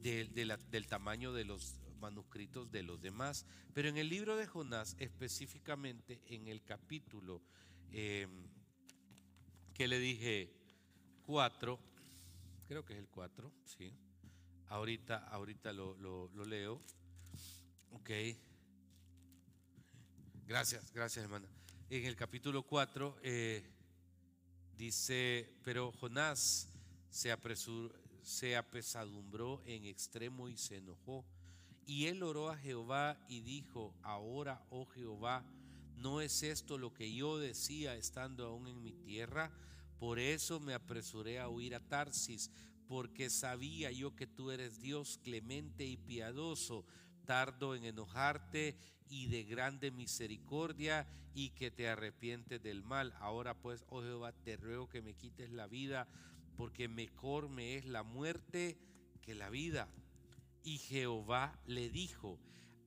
[0.00, 3.46] del tamaño de los manuscritos de los demás.
[3.74, 7.42] Pero en el libro de Jonás, específicamente en el capítulo
[7.92, 8.30] Em,
[9.74, 10.52] que le dije
[11.26, 11.78] 4,
[12.68, 13.92] creo que es el 4, sí.
[14.68, 16.80] Ahorita, ahorita lo, leo.
[17.90, 18.10] Ok.
[20.46, 21.48] Gracias, gracias hermana.
[21.88, 23.64] En el capítulo 4 eh,
[24.76, 26.68] dice, pero Jonás
[27.08, 31.24] se, apresur, se apesadumbró en extremo y se enojó.
[31.90, 35.44] Y él oró a Jehová y dijo, ahora, oh Jehová,
[36.00, 39.50] ¿No es esto lo que yo decía estando aún en mi tierra?
[39.98, 42.50] Por eso me apresuré a huir a Tarsis,
[42.88, 46.86] porque sabía yo que tú eres Dios clemente y piadoso,
[47.26, 48.78] tardo en enojarte
[49.10, 53.14] y de grande misericordia y que te arrepientes del mal.
[53.20, 56.08] Ahora pues, oh Jehová, te ruego que me quites la vida,
[56.56, 58.78] porque mejor me es la muerte
[59.20, 59.86] que la vida.
[60.62, 62.38] Y Jehová le dijo,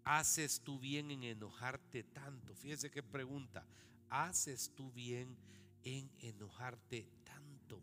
[0.06, 2.54] ¿Haces tú bien en enojarte tanto?
[2.56, 3.66] Fíjese qué pregunta.
[4.10, 5.38] ¿Haces tú bien
[5.84, 7.82] en enojarte tanto?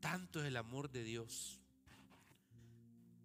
[0.00, 1.60] Tanto es el amor de Dios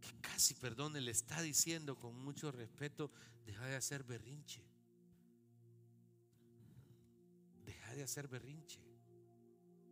[0.01, 3.11] que casi, perdón, le está diciendo con mucho respeto,
[3.45, 4.63] deja de hacer berrinche.
[7.65, 8.81] Deja de hacer berrinche.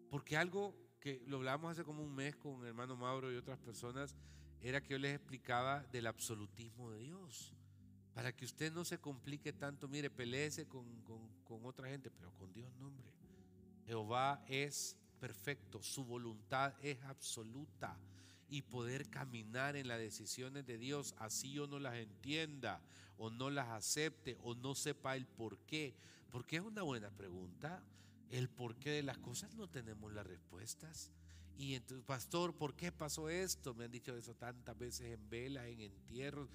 [0.09, 3.59] Porque algo que lo hablábamos hace como un mes con el hermano Mauro y otras
[3.59, 4.15] personas,
[4.61, 7.53] era que yo les explicaba del absolutismo de Dios.
[8.13, 12.51] Para que usted no se complique tanto, mire, peleese con, con, otra gente, pero con
[12.53, 13.07] Dios no, hombre.
[13.85, 17.97] Jehová es perfecto, su voluntad es absoluta
[18.49, 22.81] y poder caminar en las decisiones de Dios, así yo no las entienda
[23.17, 25.95] o no las acepte o no sepa el por qué.
[26.29, 27.83] Porque es una buena pregunta.
[28.29, 31.11] El porqué de las cosas no tenemos las respuestas.
[31.59, 33.73] Y entonces, pastor, ¿por qué pasó esto?
[33.73, 36.47] Me han dicho eso tantas veces en velas, en entierros.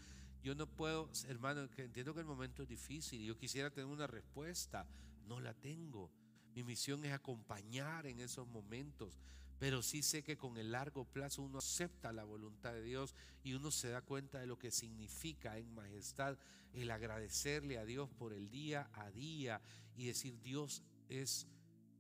[0.43, 3.23] Yo no puedo, hermano, entiendo que el momento es difícil.
[3.23, 4.87] Yo quisiera tener una respuesta.
[5.27, 6.11] No la tengo.
[6.55, 9.19] Mi misión es acompañar en esos momentos.
[9.59, 13.53] Pero sí sé que con el largo plazo uno acepta la voluntad de Dios y
[13.53, 16.39] uno se da cuenta de lo que significa en majestad
[16.73, 19.61] el agradecerle a Dios por el día a día
[19.97, 21.47] y decir Dios es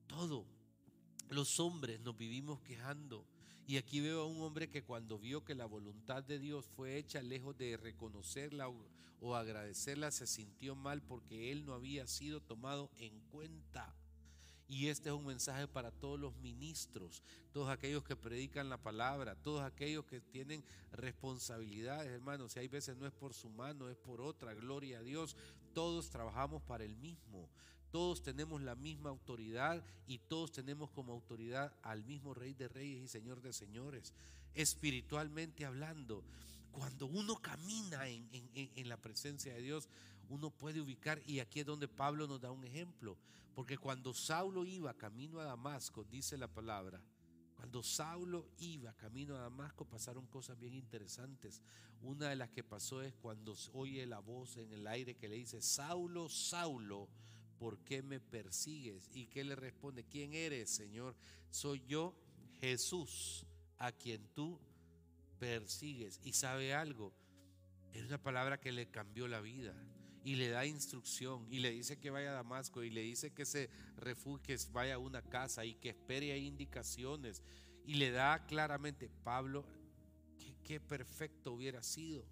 [0.07, 0.54] todo.
[1.29, 3.27] Los hombres nos vivimos quejando
[3.67, 6.99] y aquí veo a un hombre que cuando vio que la voluntad de Dios fue
[6.99, 8.69] hecha lejos de reconocerla
[9.21, 13.95] o, agradecerla, se sintió mal porque él no había sido tomado en cuenta.
[14.69, 19.35] Y este es un mensaje para todos los ministros, todos aquellos que predican la palabra,
[19.35, 22.53] todos aquellos que tienen responsabilidades, hermanos.
[22.53, 25.37] Si hay veces no es por su mano, es por otra, gloria a Dios.
[25.73, 27.49] Todos trabajamos para el mismo.
[27.95, 33.05] Todos tenemos la misma autoridad y todos tenemos como autoridad al mismo Rey de Reyes
[33.05, 34.13] y Señor de Señores.
[34.53, 36.25] Espiritualmente hablando,
[36.73, 39.89] cuando uno camina en, la presencia de Dios,
[40.29, 43.17] uno puede ubicar, y aquí es donde Pablo nos da un ejemplo,
[43.55, 47.01] porque cuando Saulo iba camino a Damasco, dice la palabra,
[47.55, 51.63] cuando Saulo iba camino a Damasco pasaron cosas bien interesantes.
[52.03, 55.37] Una de las que pasó es cuando oye la voz en el aire que le
[55.37, 57.09] dice, Saulo, Saulo,
[57.59, 59.09] ¿por qué me persigues?
[59.13, 60.05] ¿Y qué le responde?
[60.05, 61.15] ¿Quién eres, Señor?
[61.51, 62.15] Soy yo,
[62.61, 63.47] Jesús,
[63.79, 64.59] a quien tú
[65.39, 66.21] persigues.
[66.25, 67.13] Y sabe algo,
[67.93, 69.75] es una palabra que le cambió la vida
[70.25, 73.45] y le da instrucción y le dice que vaya a Damasco y le dice que
[73.45, 77.43] se refugie, vaya a una casa y que espere ahí indicaciones
[77.87, 79.67] y le da claramente, Pablo,
[80.65, 82.25] qué perfecto hubiera sido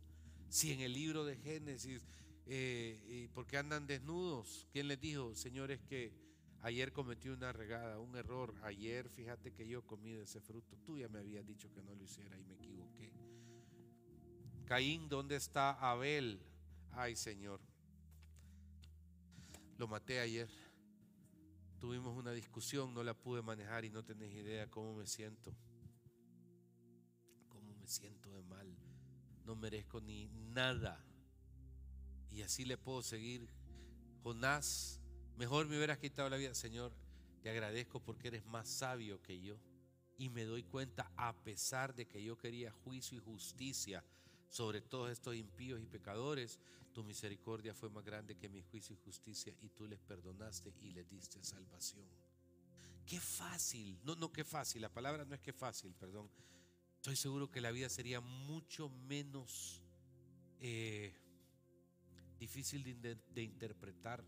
[0.49, 2.03] si en el libro de Génesis
[2.47, 4.67] eh, ¿Por qué andan desnudos?
[4.73, 6.13] ¿Quién les dijo, señores, que
[6.61, 8.55] ayer cometí una regada, un error?
[8.63, 10.77] Ayer, fíjate que yo comí de ese fruto.
[10.85, 13.13] Tú ya me habías dicho que no lo hiciera y me equivoqué.
[14.65, 16.41] Caín, ¿dónde está Abel?
[16.93, 17.61] Ay, Señor.
[19.79, 20.49] Lo maté ayer.
[21.79, 25.53] Tuvimos una discusión, no la pude manejar y no tenés idea cómo me siento.
[27.49, 28.73] Cómo siento de mal,
[29.45, 31.05] no merezco ni nada.
[32.35, 33.49] Y así le puedo seguir.
[34.23, 35.01] Jonás,
[35.37, 36.55] mejor me hubieras quitado la vida.
[36.55, 36.93] Señor,
[37.43, 39.59] te agradezco porque eres más sabio que yo.
[40.19, 44.05] Y me doy cuenta, a pesar de que yo quería juicio y justicia
[44.49, 46.61] sobre todos estos impíos y pecadores,
[46.93, 50.91] tu misericordia fue más grande que mi juicio y justicia y tú les perdonaste y
[50.91, 52.07] les diste salvación.
[53.07, 56.31] Qué fácil, no, no, qué fácil, la palabra no es que fácil, perdón.
[56.97, 59.83] Estoy seguro que la vida sería mucho menos
[60.61, 61.15] eh,
[62.43, 64.25] difícil de, interpretar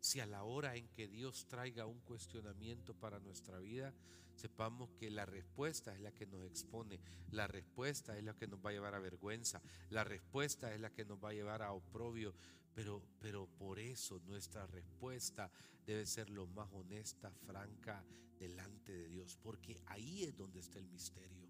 [0.00, 3.92] si a la hora en que Dios traiga un cuestionamiento para nuestra vida,
[4.36, 7.00] sepamos que la respuesta es la que nos expone,
[7.32, 9.60] la respuesta es la que nos va a llevar a vergüenza,
[9.90, 12.34] la respuesta es la que nos va a llevar a oprobio,
[12.72, 15.50] pero, pero por eso nuestra respuesta
[15.84, 18.04] debe ser lo más honesta, franca,
[18.38, 21.48] delante de Dios, porque ahí es donde está el misterio.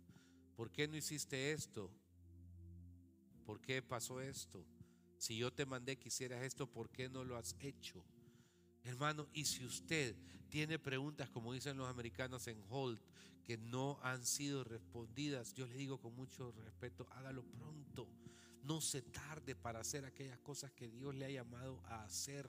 [0.54, 1.90] ¿Por qué no hiciste esto?
[3.44, 4.64] ¿Por qué pasó esto?
[5.18, 8.04] Si yo te mandé que hicieras esto, ¿por qué no lo has hecho?
[8.84, 10.14] Hermano, y si usted
[10.48, 13.00] tiene preguntas, como dicen los americanos en Holt,
[13.44, 18.08] que no han sido respondidas, yo le digo con mucho respeto, hágalo pronto.
[18.62, 22.48] No se tarde para hacer aquellas cosas que Dios le ha llamado a hacer.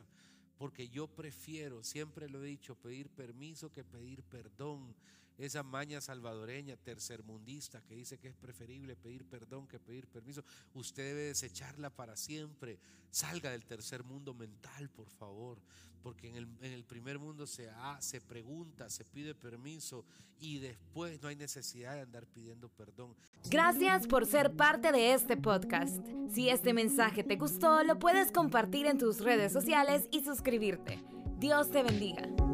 [0.58, 4.96] Porque yo prefiero, siempre lo he dicho, pedir permiso que pedir perdón.
[5.38, 11.04] Esa maña salvadoreña, tercermundista, que dice que es preferible pedir perdón que pedir permiso, usted
[11.04, 12.80] debe desecharla para siempre.
[13.12, 15.62] Salga del tercer mundo mental, por favor.
[16.02, 17.70] Porque en el, en el primer mundo se,
[18.00, 20.06] se pregunta, se pide permiso
[20.40, 23.16] y después no hay necesidad de andar pidiendo perdón.
[23.50, 25.98] Gracias por ser parte de este podcast.
[26.32, 31.04] Si este mensaje te gustó, lo puedes compartir en tus redes sociales y suscribirte.
[31.40, 32.47] Dios te bendiga.